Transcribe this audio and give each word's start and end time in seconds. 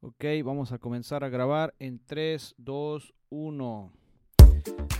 Ok, 0.00 0.24
vamos 0.44 0.70
a 0.70 0.78
comenzar 0.78 1.24
a 1.24 1.28
grabar 1.28 1.74
en 1.80 1.98
3, 1.98 2.54
2, 2.56 3.14
1. 3.30 3.92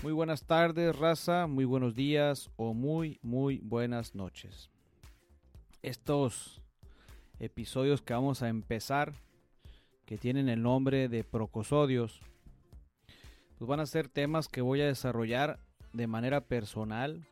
Muy 0.03 0.13
buenas 0.13 0.43
tardes, 0.43 0.99
raza, 0.99 1.47
muy 1.47 1.65
buenos 1.65 1.95
días 1.95 2.51
o 2.57 2.75
muy, 2.75 3.21
muy 3.23 3.59
buenas 3.59 4.17
noches. 4.17 4.71
Estos 5.83 6.61
episodios 7.39 8.03
que 8.03 8.13
vamos 8.13 8.43
a 8.43 8.49
empezar, 8.49 9.13
que 10.05 10.19
tienen 10.19 10.49
el 10.49 10.63
nombre 10.63 11.09
de 11.09 11.23
Procosodios, 11.23 12.21
pues 13.57 13.69
van 13.69 13.79
a 13.79 13.87
ser 13.87 14.09
temas 14.09 14.49
que 14.49 14.63
voy 14.63 14.81
a 14.81 14.87
desarrollar 14.87 15.61
de 15.93 16.09
manera 16.09 16.41
personal. 16.41 17.25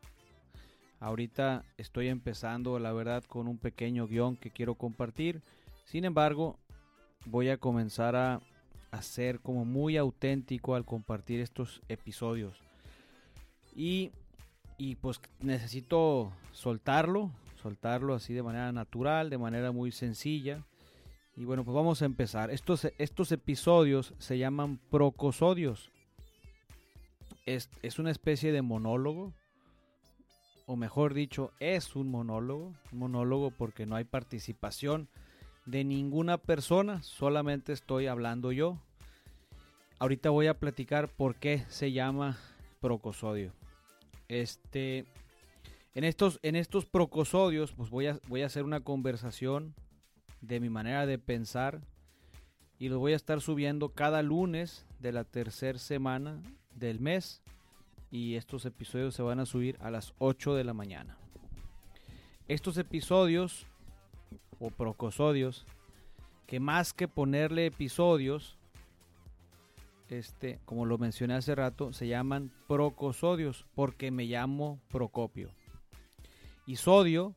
Ahorita 1.01 1.65
estoy 1.75 2.07
empezando, 2.07 2.79
la 2.79 2.93
verdad, 2.93 3.25
con 3.25 3.45
un 3.49 3.57
pequeño 3.57 4.07
guion 4.07 4.37
que 4.37 4.51
quiero 4.51 4.75
compartir. 4.75 5.41
Sin 5.83 6.05
embargo, 6.05 6.57
voy 7.25 7.49
a 7.49 7.57
comenzar 7.57 8.15
a, 8.15 8.41
ser 9.01 9.39
como 9.41 9.63
muy 9.63 9.95
auténtico 9.95 10.73
al 10.73 10.83
compartir 10.83 11.39
estos 11.39 11.83
episodios. 11.87 12.63
Y, 13.75 14.09
y 14.79 14.95
pues 14.95 15.21
necesito 15.39 16.33
soltarlo, 16.51 17.29
soltarlo 17.61 18.15
así 18.15 18.33
de 18.33 18.41
manera 18.41 18.71
natural, 18.71 19.29
de 19.29 19.37
manera 19.37 19.71
muy 19.71 19.91
sencilla. 19.91 20.65
Y 21.35 21.45
bueno, 21.45 21.63
pues 21.63 21.75
vamos 21.75 22.01
a 22.01 22.05
empezar. 22.05 22.49
Estos, 22.49 22.85
estos 22.97 23.31
episodios 23.31 24.15
se 24.17 24.39
llaman 24.39 24.79
procosodios. 24.89 25.91
Es, 27.45 27.69
es 27.83 27.99
una 27.99 28.09
especie 28.09 28.51
de 28.51 28.63
monólogo, 28.63 29.31
o 30.65 30.75
mejor 30.75 31.13
dicho, 31.13 31.51
es 31.59 31.95
un 31.95 32.09
monólogo. 32.09 32.73
Un 32.91 32.99
monólogo 32.99 33.51
porque 33.51 33.85
no 33.85 33.95
hay 33.95 34.05
participación 34.05 35.07
de 35.67 35.83
ninguna 35.83 36.37
persona, 36.37 37.03
solamente 37.03 37.73
estoy 37.73 38.07
hablando 38.07 38.51
yo. 38.51 38.79
Ahorita 39.99 40.29
voy 40.29 40.47
a 40.47 40.57
platicar 40.57 41.09
por 41.09 41.35
qué 41.35 41.65
se 41.67 41.91
llama 41.91 42.37
procosodio. 42.79 43.51
Este, 44.29 45.05
en 45.93 46.05
estos, 46.05 46.39
en 46.41 46.55
estos 46.55 46.85
procosodios, 46.85 47.73
pues 47.73 47.89
voy 47.89 48.07
a, 48.07 48.19
voy 48.29 48.43
a 48.43 48.45
hacer 48.45 48.63
una 48.63 48.79
conversación 48.79 49.75
de 50.39 50.61
mi 50.61 50.69
manera 50.69 51.05
de 51.05 51.19
pensar 51.19 51.81
y 52.79 52.87
lo 52.87 52.99
voy 52.99 53.11
a 53.11 53.17
estar 53.17 53.41
subiendo 53.41 53.89
cada 53.89 54.21
lunes 54.21 54.85
de 54.99 55.11
la 55.11 55.25
tercera 55.25 55.79
semana 55.79 56.41
del 56.75 57.01
mes 57.01 57.41
y 58.09 58.35
estos 58.35 58.65
episodios 58.65 59.15
se 59.15 59.21
van 59.21 59.41
a 59.41 59.45
subir 59.45 59.77
a 59.81 59.91
las 59.91 60.13
8 60.19 60.55
de 60.55 60.63
la 60.63 60.73
mañana. 60.73 61.17
Estos 62.47 62.77
episodios 62.77 63.65
o 64.59 64.69
procosodios, 64.69 65.65
que 66.45 66.59
más 66.59 66.93
que 66.93 67.07
ponerle 67.07 67.65
episodios, 67.65 68.57
este, 70.09 70.59
como 70.65 70.85
lo 70.85 70.97
mencioné 70.97 71.33
hace 71.33 71.55
rato, 71.55 71.91
se 71.93 72.07
llaman 72.07 72.51
procosodios, 72.67 73.65
porque 73.75 74.11
me 74.11 74.25
llamo 74.25 74.79
Procopio. 74.89 75.51
Y 76.65 76.77
sodio, 76.77 77.35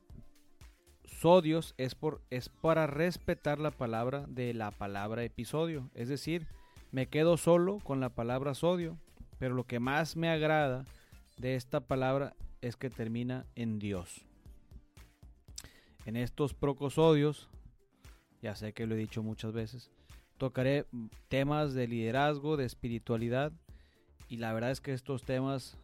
sodios 1.04 1.74
es, 1.76 1.94
por, 1.94 2.20
es 2.30 2.48
para 2.48 2.86
respetar 2.86 3.58
la 3.58 3.70
palabra 3.70 4.24
de 4.28 4.54
la 4.54 4.70
palabra 4.70 5.24
episodio. 5.24 5.91
Es 5.94 6.08
decir, 6.08 6.46
me 6.92 7.06
quedo 7.06 7.36
solo 7.36 7.78
con 7.78 8.00
la 8.00 8.10
palabra 8.10 8.54
sodio, 8.54 8.96
pero 9.38 9.54
lo 9.54 9.64
que 9.64 9.80
más 9.80 10.16
me 10.16 10.30
agrada 10.30 10.84
de 11.36 11.54
esta 11.56 11.80
palabra 11.80 12.34
es 12.60 12.76
que 12.76 12.91
termina 12.91 13.46
en 13.54 13.78
Dios. 13.78 14.24
En 16.11 16.16
estos 16.16 16.55
procosodios, 16.55 17.48
ya 18.42 18.56
sé 18.56 18.72
que 18.72 18.84
lo 18.84 18.97
he 18.97 18.98
dicho 18.98 19.22
muchas 19.22 19.53
veces, 19.53 19.92
tocaré 20.39 20.84
temas 21.28 21.72
de 21.72 21.86
liderazgo, 21.86 22.56
de 22.56 22.64
espiritualidad, 22.64 23.53
y 24.28 24.38
la 24.38 24.53
verdad 24.53 24.72
es 24.72 24.81
que 24.81 24.92
estos 24.92 25.22
temas 25.22 25.78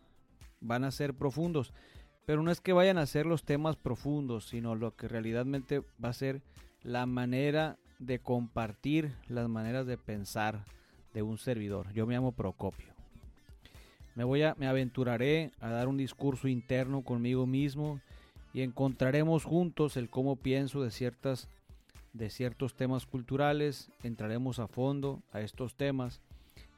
van 0.61 0.83
a 0.83 0.91
ser 0.91 1.15
profundos. 1.15 1.73
Pero 2.25 2.43
no 2.43 2.51
es 2.51 2.61
que 2.61 2.73
vayan 2.73 2.99
a 2.99 3.07
ser 3.07 3.25
los 3.25 3.45
temas 3.45 3.77
profundos, 3.77 4.49
sino 4.49 4.75
lo 4.75 4.97
que 4.97 5.07
realmente 5.07 5.85
va 6.05 6.09
a 6.09 6.13
ser 6.13 6.43
la 6.83 7.07
manera 7.07 7.79
de 8.01 8.19
compartir 8.19 9.15
las 9.29 9.49
maneras 9.49 9.87
de 9.87 9.97
pensar 9.97 10.65
de 11.15 11.23
un 11.23 11.39
servidor. 11.39 11.93
Yo 11.93 12.05
me 12.05 12.15
llamo 12.15 12.33
Procopio. 12.33 12.93
Me 14.17 14.25
voy 14.25 14.43
a 14.43 14.57
me 14.59 14.67
aventuraré 14.67 15.53
a 15.61 15.71
dar 15.71 15.87
un 15.87 15.97
discurso 15.97 16.49
interno 16.49 17.03
conmigo 17.03 17.47
mismo 17.47 18.01
y 18.57 18.63
encontraremos 18.63 19.45
juntos 19.45 19.99
el 19.99 20.09
cómo 20.09 20.37
pienso 20.37 20.83
de 20.83 20.91
ciertas 20.91 21.47
de 22.15 22.31
ciertos 22.31 22.75
temas 22.75 23.05
culturales, 23.05 23.91
entraremos 24.03 24.61
a 24.61 24.67
fondo 24.67 25.23
a 25.31 25.43
estos 25.43 25.75
temas 25.75 26.23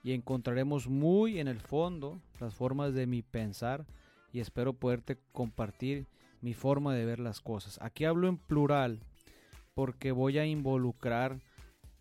y 0.03 0.13
encontraremos 0.13 0.89
muy 0.89 1.39
en 1.39 1.47
el 1.47 1.61
fondo 1.61 2.21
las 2.41 2.53
formas 2.53 2.95
de 2.95 3.07
mi 3.07 3.23
pensar 3.23 3.87
y 4.33 4.41
espero 4.41 4.73
poderte 4.73 5.19
compartir 5.31 6.09
mi 6.41 6.53
forma 6.53 6.97
de 6.97 7.05
ver 7.05 7.21
las 7.21 7.41
cosas. 7.41 7.79
Aquí 7.81 8.05
hablo 8.05 8.27
en 8.27 8.39
plural 8.39 8.99
porque 9.75 10.11
voy 10.11 10.39
a 10.39 10.47
involucrar 10.47 11.39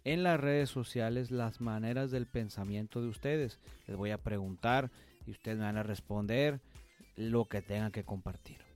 en 0.04 0.24
las 0.24 0.40
redes 0.40 0.72
sociales 0.72 1.30
las 1.30 1.62
maneras 1.62 2.10
del 2.10 2.26
pensamiento 2.26 3.00
de 3.00 3.10
ustedes. 3.10 3.60
Les 3.86 3.96
voy 3.96 4.10
a 4.10 4.18
preguntar 4.18 4.90
y 5.28 5.30
ustedes 5.30 5.60
me 5.60 5.66
van 5.66 5.78
a 5.78 5.84
responder 5.84 6.62
lo 7.16 7.46
que 7.46 7.62
tengan 7.62 7.92
que 7.92 8.04
compartir. 8.04 8.67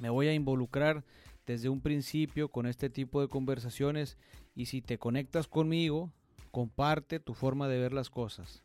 Me 0.00 0.10
voy 0.10 0.28
a 0.28 0.34
involucrar 0.34 1.04
desde 1.46 1.68
un 1.68 1.80
principio 1.80 2.48
con 2.48 2.66
este 2.66 2.90
tipo 2.90 3.20
de 3.20 3.28
conversaciones 3.28 4.16
y 4.54 4.66
si 4.66 4.82
te 4.82 4.98
conectas 4.98 5.48
conmigo, 5.48 6.12
comparte 6.50 7.20
tu 7.20 7.34
forma 7.34 7.68
de 7.68 7.78
ver 7.78 7.92
las 7.92 8.10
cosas. 8.10 8.62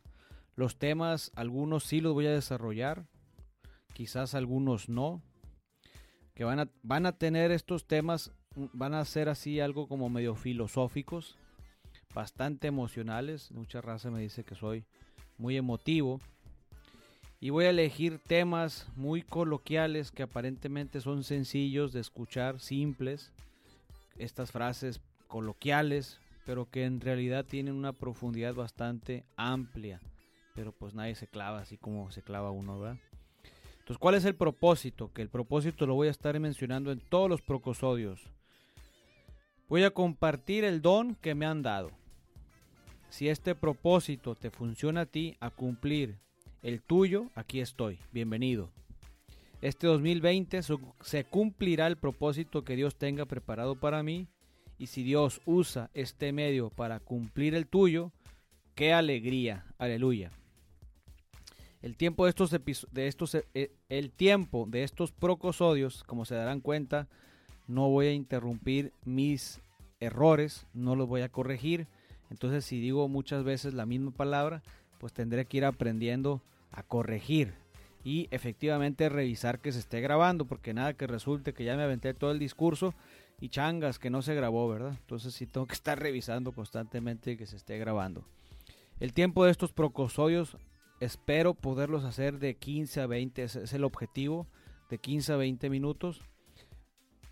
Los 0.54 0.78
temas, 0.78 1.30
algunos 1.34 1.84
sí 1.84 2.00
los 2.00 2.14
voy 2.14 2.26
a 2.26 2.32
desarrollar, 2.32 3.06
quizás 3.94 4.34
algunos 4.34 4.88
no, 4.88 5.22
que 6.34 6.44
van 6.44 6.60
a, 6.60 6.70
van 6.82 7.06
a 7.06 7.18
tener 7.18 7.50
estos 7.50 7.86
temas, 7.86 8.32
van 8.54 8.94
a 8.94 9.04
ser 9.04 9.28
así 9.28 9.60
algo 9.60 9.88
como 9.88 10.08
medio 10.08 10.34
filosóficos, 10.34 11.36
bastante 12.14 12.68
emocionales. 12.68 13.50
Mucha 13.52 13.80
raza 13.80 14.10
me 14.10 14.20
dice 14.20 14.44
que 14.44 14.54
soy 14.54 14.84
muy 15.36 15.56
emotivo 15.56 16.20
y 17.40 17.50
voy 17.50 17.66
a 17.66 17.70
elegir 17.70 18.18
temas 18.18 18.88
muy 18.96 19.22
coloquiales 19.22 20.10
que 20.10 20.24
aparentemente 20.24 21.00
son 21.00 21.22
sencillos 21.22 21.92
de 21.92 22.00
escuchar, 22.00 22.60
simples, 22.60 23.32
estas 24.16 24.50
frases 24.50 25.00
coloquiales, 25.28 26.20
pero 26.44 26.68
que 26.68 26.84
en 26.84 27.00
realidad 27.00 27.44
tienen 27.44 27.74
una 27.74 27.92
profundidad 27.92 28.54
bastante 28.54 29.24
amplia, 29.36 30.00
pero 30.54 30.72
pues 30.72 30.94
nadie 30.94 31.14
se 31.14 31.28
clava 31.28 31.60
así 31.60 31.76
como 31.76 32.10
se 32.10 32.22
clava 32.22 32.50
uno, 32.50 32.80
¿verdad? 32.80 32.98
Entonces, 33.78 33.98
¿cuál 33.98 34.16
es 34.16 34.24
el 34.24 34.34
propósito? 34.34 35.12
Que 35.12 35.22
el 35.22 35.30
propósito 35.30 35.86
lo 35.86 35.94
voy 35.94 36.08
a 36.08 36.10
estar 36.10 36.38
mencionando 36.40 36.90
en 36.90 37.00
todos 37.00 37.30
los 37.30 37.40
procosodios. 37.40 38.20
Voy 39.68 39.84
a 39.84 39.92
compartir 39.92 40.64
el 40.64 40.82
don 40.82 41.14
que 41.14 41.34
me 41.34 41.46
han 41.46 41.62
dado. 41.62 41.90
Si 43.08 43.28
este 43.28 43.54
propósito 43.54 44.34
te 44.34 44.50
funciona 44.50 45.02
a 45.02 45.06
ti 45.06 45.36
a 45.40 45.50
cumplir 45.50 46.18
el 46.62 46.82
tuyo, 46.82 47.30
aquí 47.34 47.60
estoy, 47.60 47.98
bienvenido. 48.12 48.70
Este 49.60 49.86
2020 49.86 50.60
se 51.00 51.24
cumplirá 51.24 51.86
el 51.86 51.96
propósito 51.96 52.64
que 52.64 52.76
Dios 52.76 52.96
tenga 52.96 53.26
preparado 53.26 53.76
para 53.76 54.02
mí 54.02 54.28
y 54.78 54.86
si 54.86 55.02
Dios 55.02 55.40
usa 55.44 55.90
este 55.94 56.32
medio 56.32 56.70
para 56.70 57.00
cumplir 57.00 57.54
el 57.54 57.66
tuyo, 57.66 58.12
qué 58.74 58.92
alegría, 58.92 59.66
aleluya. 59.78 60.30
El 61.82 61.96
tiempo 61.96 62.24
de 62.24 62.30
estos, 62.30 62.50
de 62.50 63.08
estos 63.08 63.34
eh, 63.54 63.72
el 63.88 64.10
tiempo 64.10 64.66
de 64.68 64.82
estos 64.82 65.12
procosodios, 65.12 66.04
como 66.04 66.24
se 66.24 66.34
darán 66.34 66.60
cuenta, 66.60 67.08
no 67.66 67.88
voy 67.88 68.06
a 68.06 68.12
interrumpir 68.12 68.92
mis 69.04 69.60
errores, 70.00 70.66
no 70.74 70.96
los 70.96 71.08
voy 71.08 71.22
a 71.22 71.28
corregir. 71.28 71.86
Entonces, 72.30 72.64
si 72.64 72.80
digo 72.80 73.08
muchas 73.08 73.44
veces 73.44 73.74
la 73.74 73.86
misma 73.86 74.10
palabra, 74.10 74.62
pues 74.98 75.12
tendré 75.12 75.46
que 75.46 75.58
ir 75.58 75.64
aprendiendo 75.64 76.42
a 76.70 76.82
corregir 76.82 77.54
y 78.04 78.28
efectivamente 78.30 79.08
revisar 79.08 79.60
que 79.60 79.72
se 79.72 79.78
esté 79.78 80.00
grabando, 80.00 80.46
porque 80.46 80.74
nada 80.74 80.94
que 80.94 81.06
resulte 81.06 81.52
que 81.52 81.64
ya 81.64 81.76
me 81.76 81.82
aventé 81.82 82.14
todo 82.14 82.30
el 82.30 82.38
discurso 82.38 82.94
y 83.40 83.48
changas 83.48 83.98
que 83.98 84.10
no 84.10 84.22
se 84.22 84.34
grabó, 84.34 84.68
¿verdad? 84.68 84.96
Entonces 85.00 85.34
sí 85.34 85.46
tengo 85.46 85.66
que 85.66 85.74
estar 85.74 85.98
revisando 85.98 86.52
constantemente 86.52 87.36
que 87.36 87.46
se 87.46 87.56
esté 87.56 87.78
grabando. 87.78 88.24
El 89.00 89.12
tiempo 89.12 89.44
de 89.44 89.50
estos 89.50 89.72
procosodios 89.72 90.56
espero 91.00 91.54
poderlos 91.54 92.04
hacer 92.04 92.38
de 92.38 92.56
15 92.56 93.00
a 93.00 93.06
20, 93.06 93.42
ese 93.42 93.62
es 93.62 93.72
el 93.72 93.84
objetivo, 93.84 94.46
de 94.90 94.98
15 94.98 95.32
a 95.34 95.36
20 95.36 95.70
minutos. 95.70 96.22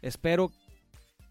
Espero 0.03 0.53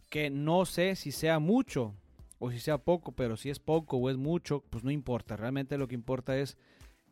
que 0.09 0.29
no 0.29 0.65
sé 0.65 0.95
si 0.95 1.11
sea 1.11 1.39
mucho 1.39 1.93
o 2.39 2.51
si 2.51 2.59
sea 2.59 2.77
poco, 2.77 3.11
pero 3.13 3.37
si 3.37 3.49
es 3.49 3.59
poco 3.59 3.97
o 3.97 4.09
es 4.09 4.17
mucho, 4.17 4.63
pues 4.69 4.83
no 4.83 4.91
importa. 4.91 5.37
Realmente 5.37 5.77
lo 5.77 5.87
que 5.87 5.95
importa 5.95 6.37
es 6.37 6.57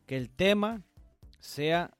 que 0.05 0.17
el 0.17 0.29
tema 0.29 0.81
sea 1.39 1.91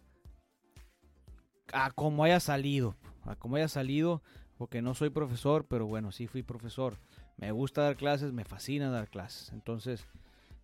a 1.71 1.91
como 1.91 2.23
haya 2.23 2.39
salido, 2.39 2.95
a 3.23 3.35
como 3.35 3.55
haya 3.55 3.67
salido, 3.67 4.21
porque 4.57 4.81
no 4.81 4.93
soy 4.93 5.09
profesor, 5.09 5.65
pero 5.67 5.87
bueno, 5.87 6.11
sí 6.11 6.27
fui 6.27 6.43
profesor. 6.43 6.97
Me 7.37 7.51
gusta 7.51 7.81
dar 7.81 7.95
clases, 7.95 8.31
me 8.31 8.45
fascina 8.45 8.89
dar 8.89 9.09
clases. 9.09 9.51
Entonces, 9.51 10.05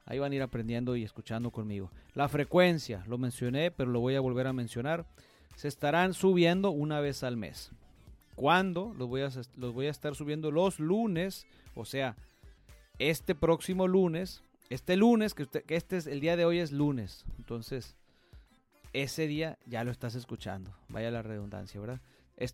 ahí 0.06 0.20
van 0.20 0.32
a 0.32 0.36
ir 0.36 0.42
aprendiendo 0.42 0.96
y 0.96 1.04
escuchando 1.04 1.52
conmigo. 1.52 1.92
La 2.14 2.30
frecuencia, 2.30 3.04
lo 3.08 3.18
mencioné, 3.18 3.72
pero 3.72 3.92
lo 3.92 4.00
voy 4.00 4.16
a 4.16 4.22
volver 4.22 4.48
a 4.48 4.54
mencionar. 4.54 5.06
Se 5.56 5.68
estarán 5.68 6.14
subiendo 6.14 6.72
una 6.72 7.00
vez 7.00 7.24
al 7.24 7.38
mes. 7.38 7.72
¿Cuándo? 8.36 8.94
Los 8.98 9.10
voy 9.10 9.22
a, 9.22 9.30
los 9.58 9.74
voy 9.74 9.88
a 9.88 9.92
estar 9.92 10.16
subiendo 10.16 10.52
los 10.52 10.80
lunes, 10.80 11.46
o 11.76 11.84
sea, 11.84 12.16
este 13.00 13.34
próximo 13.34 13.88
lunes, 13.88 14.44
este 14.70 14.98
lunes, 14.98 15.34
que, 15.34 15.44
usted, 15.44 15.64
que 15.64 15.76
este 15.76 15.98
es 15.98 16.06
el 16.06 16.20
día 16.20 16.36
de 16.38 16.46
hoy 16.46 16.60
es 16.60 16.72
lunes. 16.72 17.26
Entonces, 17.38 17.96
ese 18.94 19.28
día 19.28 19.58
ya 19.66 19.84
lo 19.84 19.92
estás 19.92 20.16
escuchando. 20.16 20.72
Vaya 20.90 21.10
la 21.10 21.22
redundancia, 21.22 21.80
¿verdad? 21.80 22.02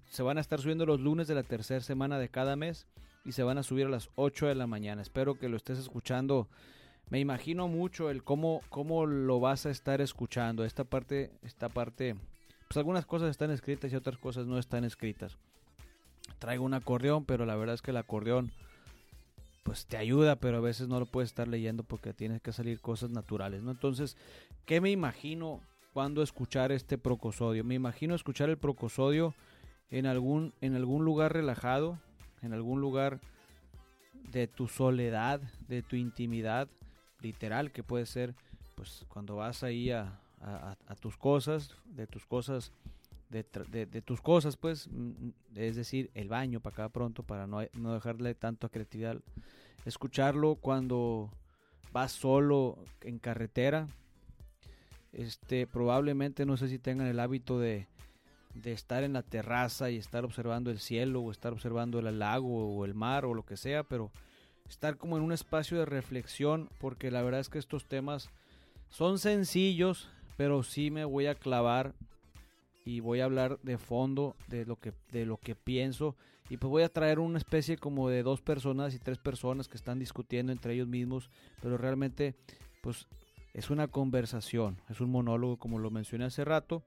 se 0.10 0.24
van 0.24 0.40
a 0.40 0.42
estar 0.42 0.60
subiendo 0.60 0.88
los 0.88 1.00
lunes 1.00 1.28
de 1.28 1.36
la 1.36 1.44
tercera 1.44 1.80
semana 1.80 2.18
de 2.18 2.30
cada 2.30 2.56
mes 2.56 2.88
y 3.24 3.34
se 3.34 3.44
van 3.44 3.60
a 3.60 3.64
subir 3.64 3.86
a 3.86 3.90
las 3.90 4.10
8 4.16 4.48
de 4.48 4.56
la 4.56 4.66
mañana. 4.66 5.02
Espero 5.02 5.36
que 5.36 5.48
lo 5.48 5.58
estés 5.58 5.78
escuchando. 5.78 6.48
Me 7.10 7.20
imagino 7.20 7.68
mucho 7.68 8.10
el 8.10 8.24
cómo, 8.24 8.62
cómo 8.70 9.06
lo 9.06 9.40
vas 9.40 9.68
a 9.68 9.70
estar 9.70 10.02
escuchando. 10.02 10.66
Esta 10.66 10.86
parte, 10.86 11.32
esta 11.44 11.70
parte, 11.70 12.16
pues 12.68 12.78
algunas 12.78 13.06
cosas 13.06 13.30
están 13.30 13.52
escritas 13.52 13.94
y 13.94 13.96
otras 13.96 14.18
cosas 14.18 14.48
no 14.48 14.58
están 14.58 14.86
escritas. 14.86 15.38
Traigo 16.40 16.66
un 16.66 16.74
acordeón, 16.74 17.26
pero 17.26 17.46
la 17.46 17.56
verdad 17.56 17.76
es 17.76 17.84
que 17.84 17.92
el 17.92 17.98
acordeón 17.98 18.52
pues 19.66 19.88
te 19.88 19.98
ayuda, 19.98 20.36
pero 20.36 20.58
a 20.58 20.62
veces 20.62 20.88
no 20.88 21.00
lo 21.00 21.08
puedes 21.08 21.32
estar 21.32 21.48
leyendo 21.48 21.82
porque 21.82 22.14
tienes 22.14 22.40
que 22.40 22.54
salir 22.54 22.80
cosas 22.80 23.10
naturales, 23.10 23.64
¿no? 23.64 23.72
Entonces, 23.72 24.16
¿qué 24.68 24.80
me 24.80 24.92
imagino 24.92 25.60
cuando 25.92 26.22
escuchar 26.22 26.72
este 26.72 27.00
procosodio? 27.00 27.64
Me 27.64 27.74
imagino 27.74 28.14
escuchar 28.14 28.52
el 28.52 28.60
procosodio 28.60 29.34
en 29.90 30.06
algún, 30.06 30.54
en 30.62 30.76
algún 30.76 31.04
lugar 31.04 31.34
relajado, 31.34 31.98
en 32.44 32.54
algún 32.54 32.80
lugar 32.80 33.20
de 34.32 34.46
tu 34.46 34.68
soledad, 34.68 35.42
de 35.68 35.82
tu 35.82 35.96
intimidad, 35.96 36.68
literal, 37.22 37.72
que 37.72 37.82
puede 37.82 38.06
ser, 38.06 38.36
pues, 38.76 39.04
cuando 39.10 39.38
vas 39.38 39.64
ahí 39.64 39.90
a, 39.90 40.20
a, 40.42 40.96
tus 41.00 41.18
cosas, 41.18 41.76
de 41.86 42.06
tus 42.06 42.28
cosas, 42.28 42.72
de, 43.30 44.02
tus 44.02 44.22
cosas, 44.22 44.56
pues, 44.56 44.88
mm, 44.88 45.10
mm, 45.10 45.34
es 45.56 45.76
decir, 45.76 46.10
el 46.14 46.30
baño 46.30 46.60
para 46.60 46.74
acá 46.74 46.90
pronto, 46.90 47.24
para 47.24 47.48
no, 47.48 47.60
no 47.74 47.94
dejarle 47.94 48.36
tanto 48.36 48.68
a 48.68 48.70
creatividad 48.70 49.18
escucharlo 49.86 50.56
cuando 50.56 51.30
vas 51.92 52.12
solo 52.12 52.78
en 53.02 53.20
carretera. 53.20 53.88
Este, 55.14 55.66
probablemente 55.66 56.46
no 56.46 56.58
sé 56.58 56.68
si 56.68 56.78
tengan 56.78 57.08
el 57.08 57.20
hábito 57.20 57.60
de, 57.60 57.88
de 58.54 58.74
estar 58.74 59.04
en 59.04 59.14
la 59.14 59.22
terraza 59.22 59.90
y 59.90 59.98
estar 59.98 60.26
observando 60.26 60.72
el 60.72 60.80
cielo 60.80 61.22
o 61.22 61.32
estar 61.32 61.54
observando 61.54 62.00
el 62.00 62.20
lago 62.20 62.76
o 62.76 62.86
el 62.86 62.94
mar 62.94 63.26
o 63.26 63.34
lo 63.34 63.46
que 63.46 63.58
sea, 63.58 63.84
pero 63.84 64.12
estar 64.68 64.98
como 64.98 65.18
en 65.18 65.24
un 65.24 65.32
espacio 65.32 65.78
de 65.78 65.86
reflexión 65.86 66.70
porque 66.80 67.12
la 67.12 67.22
verdad 67.22 67.40
es 67.40 67.50
que 67.50 67.60
estos 67.60 67.86
temas 67.86 68.30
son 68.90 69.20
sencillos, 69.20 70.10
pero 70.38 70.64
sí 70.64 70.92
me 70.92 71.06
voy 71.06 71.28
a 71.28 71.36
clavar 71.36 71.94
y 72.86 73.00
voy 73.02 73.20
a 73.20 73.26
hablar 73.26 73.60
de 73.64 73.78
fondo 73.78 74.36
de 74.48 74.66
lo 74.66 74.78
que 74.78 74.94
de 75.12 75.26
lo 75.26 75.38
que 75.38 75.56
pienso 75.56 76.16
y 76.50 76.58
pues 76.58 76.70
voy 76.70 76.84
a 76.84 76.90
traer 76.90 77.20
una 77.20 77.40
especie 77.40 77.78
como 77.78 78.08
de 78.08 78.22
dos 78.22 78.42
personas 78.42 78.94
y 78.94 79.00
tres 79.00 79.18
personas 79.18 79.68
que 79.68 79.78
están 79.78 79.98
discutiendo 79.98 80.52
entre 80.52 80.76
ellos 80.76 80.88
mismos, 80.88 81.30
pero 81.62 81.78
realmente 81.78 82.36
pues 82.82 83.08
es 83.56 83.72
una 83.72 83.88
conversación, 83.88 84.80
es 84.90 85.02
un 85.02 85.10
monólogo 85.10 85.58
como 85.58 85.80
lo 85.80 85.90
mencioné 85.90 86.26
hace 86.26 86.46
rato. 86.46 86.84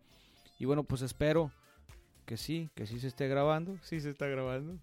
Y 0.61 0.65
bueno, 0.65 0.85
pues 0.85 1.03
espero 1.03 1.51
que 2.25 2.37
sí, 2.37 2.71
que 2.75 2.87
sí 2.87 3.01
se 3.01 3.09
esté 3.09 3.27
grabando, 3.27 3.79
sí 3.83 4.01
se 4.01 4.11
está 4.11 4.27
grabando. 4.27 4.79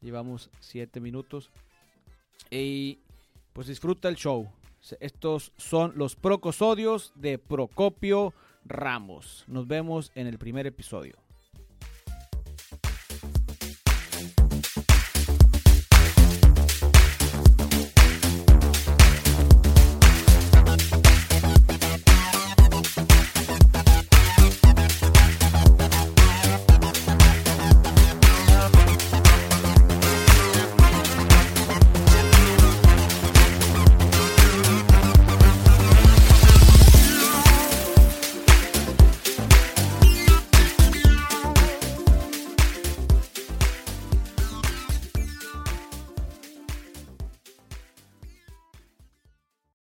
Llevamos 0.00 0.50
siete 0.60 1.00
minutos. 1.00 1.50
Y 2.50 2.98
pues 3.52 3.68
disfruta 3.68 4.08
el 4.08 4.16
show. 4.16 4.50
Estos 5.00 5.52
son 5.56 5.92
los 5.96 6.16
procosodios 6.16 7.12
de 7.14 7.38
Procopio 7.38 8.34
Ramos. 8.64 9.44
Nos 9.46 9.66
vemos 9.66 10.12
en 10.14 10.26
el 10.26 10.38
primer 10.38 10.66
episodio. 10.66 11.21